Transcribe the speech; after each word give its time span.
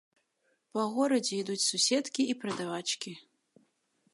Па 0.77 0.85
горадзе 0.95 1.33
ідуць 1.41 1.59
суседкі 1.67 2.25
і 2.35 2.37
прадавачкі. 2.45 3.11